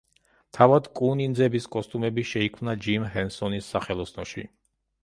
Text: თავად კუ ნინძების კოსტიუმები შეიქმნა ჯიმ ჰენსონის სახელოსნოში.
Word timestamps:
თავად 0.57 0.87
კუ 0.99 1.09
ნინძების 1.19 1.69
კოსტიუმები 1.75 2.25
შეიქმნა 2.33 2.77
ჯიმ 2.87 3.07
ჰენსონის 3.19 3.71
სახელოსნოში. 3.77 4.51